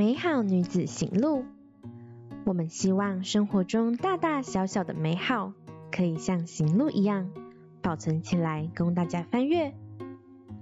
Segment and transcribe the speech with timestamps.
[0.00, 1.44] 美好女子行路。
[2.46, 5.52] 我们希望生活中大大小小的美好，
[5.92, 7.28] 可以像行路一样
[7.82, 9.74] 保存起来，供大家翻阅。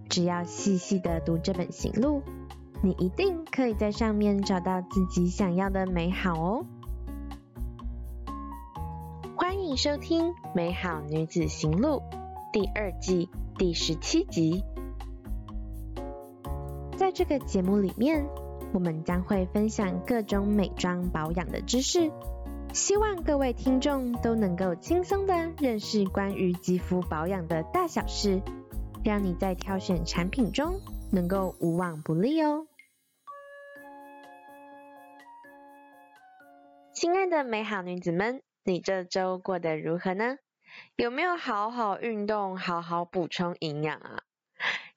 [0.08, 2.24] 只要细细的读这本行路，
[2.82, 6.66] 你一定可以在上面找到自己想要的美好哦。
[9.36, 12.00] 欢迎收听《美好女子行路》
[12.52, 14.64] 第二季第十七集。
[16.96, 18.26] 在这个节目里面，
[18.72, 22.10] 我们将会分享各种美妆保养的知识，
[22.72, 28.42] 希望各位听众都能够轻松的认识关于肌肤保养的大小事，
[29.02, 32.66] 让你在挑选产品中能够无往不利哦。
[36.92, 40.36] 亲爱的美好女子们，你这周过得如何呢？
[40.96, 44.18] 有没有好好运动，好好补充营养啊？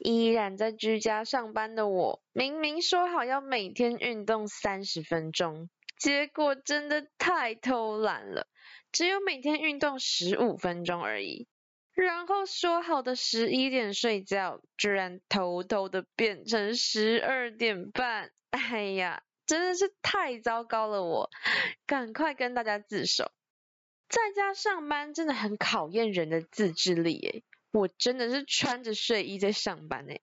[0.03, 8.48] 依然在居家上班的我，明明说好要每天运动三十分钟，结果真的太偷懒了，
[8.91, 11.48] 只有每天运动十五分钟而已。
[11.93, 18.31] 然后说好的十一点睡觉，居然偷偷的变成十二点半。
[18.49, 21.29] 哎呀，真的是太糟糕了我，我
[21.85, 23.31] 赶快跟大家自首。
[24.09, 27.43] 在家上班真的很考验人的自制力诶。
[27.71, 30.21] 我真的是穿着睡衣在上班诶，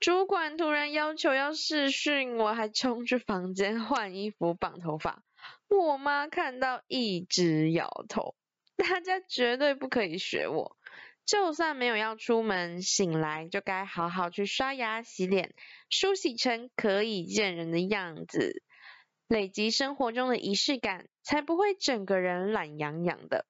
[0.00, 5.22] 主管突然要求要视讯，我还冲去房间换衣服、绑头发。
[5.68, 8.34] 我妈看到一直摇头，
[8.76, 10.76] 大家绝对不可以学我。
[11.26, 15.54] 就算没有要出门，醒来就该好好去刷牙、洗脸，
[15.90, 18.62] 梳洗成可以见人的样子，
[19.28, 23.44] 累积生活中的仪式感，才不会整个人懒洋洋的。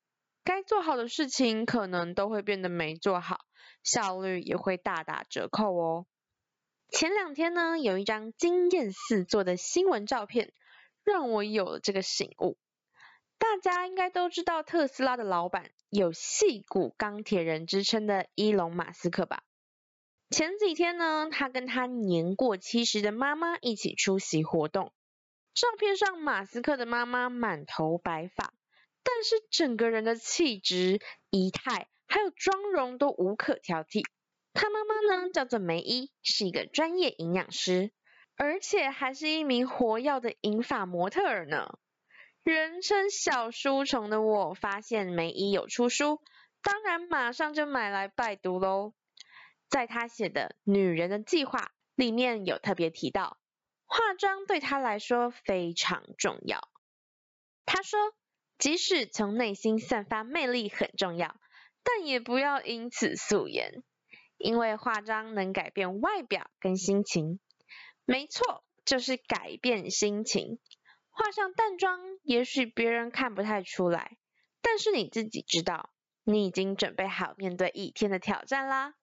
[0.48, 3.44] 该做好的事情可能都会变得没做好，
[3.82, 6.06] 效率也会大打折扣哦。
[6.88, 10.54] 前两天呢，有一张惊艳四座的新闻照片，
[11.04, 12.56] 让我有了这个醒悟。
[13.36, 19.42] 大家应该都知道特斯拉的老板有矽谷钢铁人之称的伊隆马斯克吧？
[20.30, 24.94] 前几天呢，他跟他年过七十的妈妈一起出席活动，
[25.52, 28.54] 照片上马斯克的妈妈满头白发。
[29.10, 34.04] 但是整个人的气质、仪态还有妆容都无可挑剔。
[34.52, 37.90] 他妈妈呢，叫做梅伊，是一个专业营养师，
[38.36, 41.78] 而且还是一名活跃的银发模特儿呢。
[42.44, 46.20] 人称小书虫的我，发现梅伊有出书，
[46.62, 48.92] 当然马上就买来拜读喽。
[49.70, 51.58] 在他写的《女人的计划》
[51.94, 53.38] 里面有特别提到，
[53.86, 56.68] 化妆对他来说非常重要。
[57.64, 57.98] 他说。
[58.58, 61.40] 即使从内心散发魅力很重要，
[61.84, 63.84] 但也不要因此素颜，
[64.36, 67.38] 因为化妆能改变外表跟心情。
[68.04, 70.58] 没错，就是改变心情。
[71.10, 74.16] 化上淡妆，也许别人看不太出来，
[74.60, 75.90] 但是你自己知道，
[76.24, 78.94] 你已经准备好面对一天的挑战啦。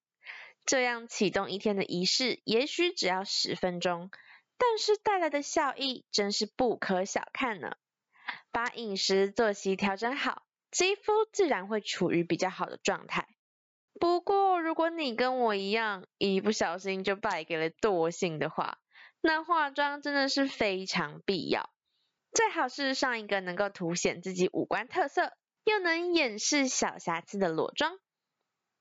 [0.66, 4.10] 这样启动一天的仪式，也许只要十分钟，
[4.58, 7.78] 但是带来的效益真是不可小看呢。
[8.52, 13.28] 把饮食作息调整好，肌肤自然会处于比较好的状态。
[14.00, 18.80] 不过，如果你跟我一样，一不小心就败给了惰性的话，
[19.22, 21.69] 那化妆真的是非常必要。
[22.31, 25.31] 最好是上一个能够凸显自己五官特色，
[25.63, 27.97] 又能掩饰小瑕疵的裸妆。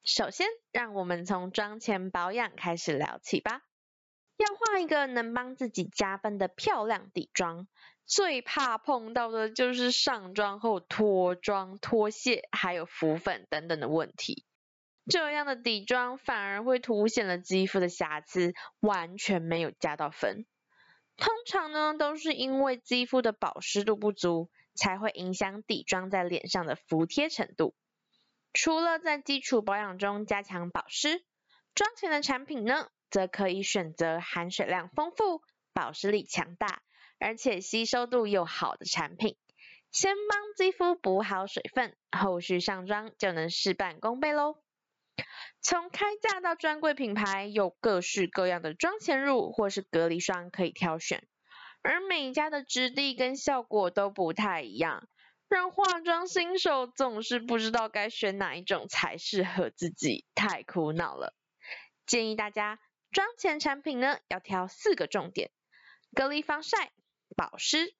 [0.03, 3.63] 首先，让我们从妆前保养开始聊起吧。
[4.37, 7.69] 要画一个能帮自己加分的漂亮底妆，
[8.07, 14.45] 最怕碰到的就是上妆后脱妆、脱屑，还有浮粉等等的问题。
[15.07, 20.47] 这样的底妆反而会凸显了肌肤的瑕疵，完全没有加到分。
[21.17, 27.75] 通常呢，都是因为肌肤的保湿度不足，才会影响底妆在脸上的服帖程度。
[28.53, 31.25] 除了在基础保养中加强保湿，
[31.75, 35.43] 妆前的产品呢，则可以选择含水量丰富、
[35.73, 36.83] 保湿力强大，
[37.19, 39.37] 而且吸收度又好的产品。
[39.91, 44.57] 先帮肌肤补好水分，后续上妆就能事半功倍喽。
[45.61, 51.27] 从开架到专柜品牌，有各式各样的妆前乳或是隔离霜可以挑选，
[51.83, 55.09] 而每一家的质地跟效果都不太一样，
[55.49, 61.35] 让化妆新手总是不知道该选哪一种才适合自己，太苦恼了。
[62.07, 62.79] 建议大家。
[63.13, 65.53] 妆前产品呢，要挑四个重点：
[66.17, 66.91] 隔离防晒、
[67.37, 67.95] 保湿、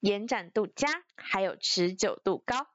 [0.00, 2.68] 延展度佳，还有持久度高。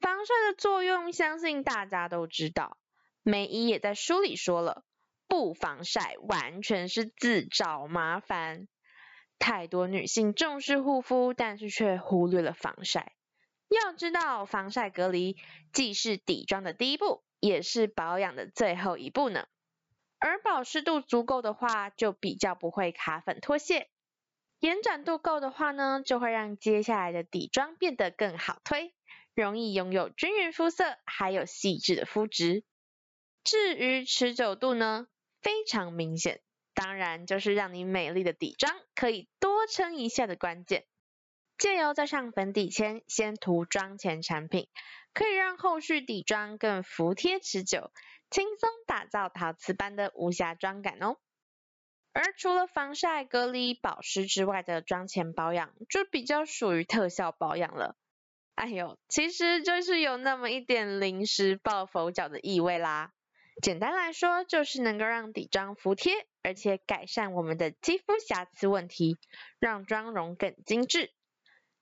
[0.00, 2.78] 防晒的作用，相信大家都知道。
[3.22, 4.84] 梅姨也在书里说了，
[5.26, 8.68] 不防晒完全是自找麻烦。
[9.38, 13.14] 太多女性重视护肤，但是却忽略了防晒。
[13.68, 15.36] 要知道，防晒隔离
[15.72, 19.46] 既是底妆的第一步，也是保养的最后一步呢。
[20.18, 23.88] 而保湿度足够的话，就比较不会卡粉脱屑；
[24.60, 28.92] 延展度够的话呢，就会让接下来的底妆变得更好推，
[29.34, 32.64] 容易拥有均匀肤色，还有细致的肤质。
[33.44, 35.06] 至于持久度呢，
[35.40, 36.40] 非常明显，
[36.74, 40.86] 当然就是让你美丽的底妆可以多撑一下的关键。
[41.56, 44.68] 借由在上粉底前先涂妆前产品，
[45.14, 47.92] 可以让后续底妆更服帖持久，
[48.30, 51.16] 轻松打造陶瓷般的无瑕妆感哦。
[52.18, 57.94] 而除了防晒、隔离、保湿之外的妆前保养，就比较属于特效保养了。
[58.56, 63.12] 哎呦，其实就是有那么一点临时抱佛脚的意味啦。
[63.62, 66.12] 简单来说，就是能够让底妆服帖，
[66.42, 69.16] 而且改善我们的肌肤瑕疵问题，
[69.60, 71.12] 让妆容更精致。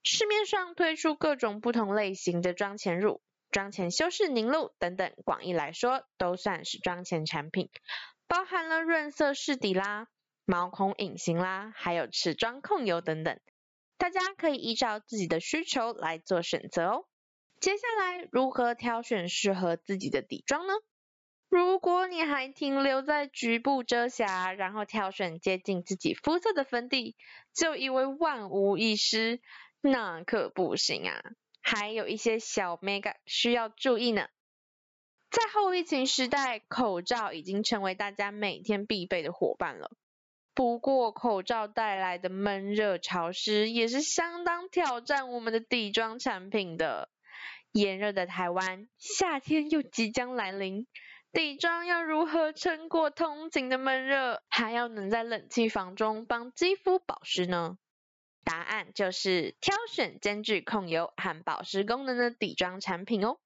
[0.03, 7.71] 市面上推出各种不同类型的妆前乳、妆前修饰凝露等等，广义来说都算是妆前产品，
[8.27, 10.07] 包含了润色饰底啦、
[10.49, 13.37] 毛孔隐形啦，还有持妆控油等等。
[13.97, 17.05] 大家可以依照自己的需求来做选择哦。
[17.59, 20.73] 接下来如何挑选适合自己的底妆呢？
[21.49, 27.17] 如果你还停留在局部遮瑕，然后挑选接近自己肤色的粉底，
[27.53, 29.41] 就以为万无一失。
[29.81, 31.21] 那可不行啊，
[31.61, 34.29] 还有一些小眉角需要注意呢。
[35.29, 39.91] 在后疫情时代，口罩已经成为大家每天必备的伙伴了。
[40.57, 47.09] 不过，口罩带来的闷热潮湿也是相当挑战我们的底妆产品的。
[47.73, 50.87] 炎热的台湾，夏天又即将来临，
[51.31, 57.77] 底妆要如何撑过通勤的闷热，还要能在冷气房中帮肌肤保湿呢？
[58.43, 63.37] 答案就是挑选兼具控油和保湿功能的底妆产品哦。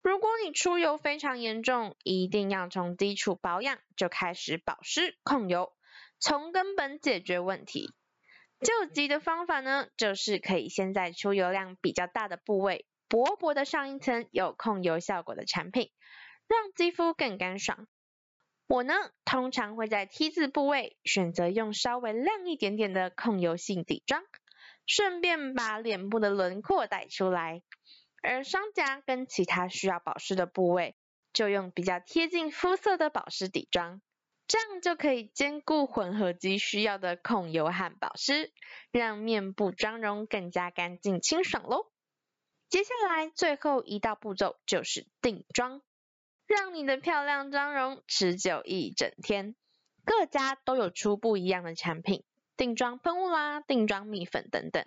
[0.00, 5.72] 如果你出油非常严重，一定要从基础保养就开始保湿控油，
[6.18, 7.94] 从根本解决问题。
[8.60, 15.90] 救急的方法呢，就是可以先在出油量比较大的部位，薄薄的上一层有控油效果的产品，
[16.48, 17.86] 让肌肤更干爽。
[18.66, 24.24] 我呢，通常会在 T 字部位选择用稍微亮一点点的控油性底妆，
[24.86, 27.62] 顺便把脸部的轮廓带出来。
[28.22, 30.96] 而双颊跟其他需要保湿的部位，
[31.32, 34.00] 就用比较贴近肤色的保湿底妆，
[34.48, 38.52] 这样就可以兼顾混合肌需要的控油和保湿，
[38.90, 41.90] 让面部妆容更加干净清爽喽。
[42.68, 45.82] 接下来最后一道步骤就是定妆。
[46.46, 49.56] 让你的漂亮妆容持久一整天。
[50.04, 52.22] 各家都有出不一样的产品，
[52.56, 54.86] 定妆喷雾啦、定妆蜜粉等等。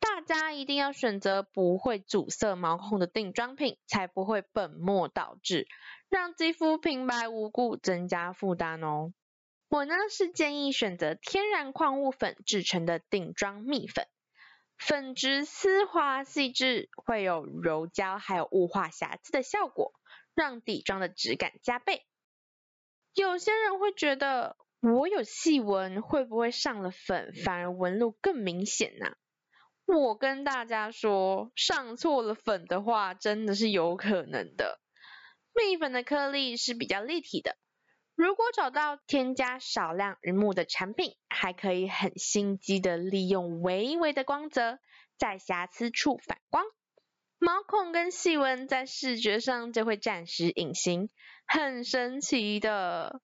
[0.00, 5.66] 大家一定要选择不会阻塞毛孔的定妆品，才不会本末倒置，
[6.08, 9.12] 让肌肤平白无故增加负担哦。
[9.68, 14.06] 我呢是建议选择天然矿物粉制成的定妆蜜粉，
[14.76, 19.92] 粉质丝滑细致，会有柔焦还有雾化瑕疵的效果。
[20.34, 22.06] 让底妆的质感加倍。
[23.12, 29.16] 有些人会觉得，我有细纹，会不会上了粉反而纹路更明显呢？
[29.96, 34.80] 我跟大家说，上错了粉的话，真的是有可能的。
[35.54, 37.56] 蜜粉的颗粒是比较立体的，
[38.14, 44.78] 如果找到添加少量云母的产品，还可以很心机的利用微微的光泽，
[45.16, 46.64] 在瑕疵处反光。
[47.38, 51.08] 毛孔跟细纹在视觉上就会暂时隐形，
[51.46, 53.22] 很神奇的。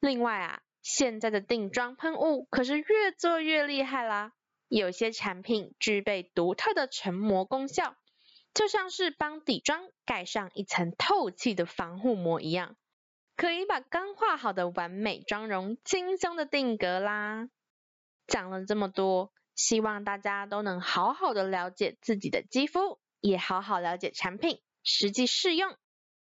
[0.00, 4.32] 另外啊，现在的定妆喷雾可是越做越厉害啦，
[4.68, 7.96] 有些产品具备独特的成膜功效，
[8.54, 12.76] 就像是帮底妆盖上一层透气的防护膜一样，
[13.36, 17.48] 可以把刚画好的完美妆容轻松的定格啦。
[18.26, 23.00] 讲了这么多，希望大家都能好好的了解自己的肌肤。
[23.20, 25.76] 也好好了解产品，实际试用，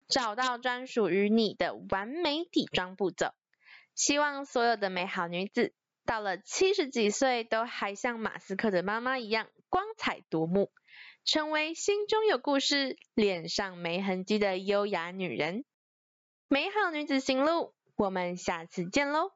[0.09, 3.33] 找到专属于你的完美底妆步骤。
[3.95, 5.73] 希望所有的美好女子，
[6.11, 10.73] 到了七十几岁都还像马斯克的妈妈一样光彩夺目，
[11.25, 15.65] 成为心中有故事、脸上没痕迹的优雅女人。
[16.49, 19.31] 美好女子行路，我们下次见喽。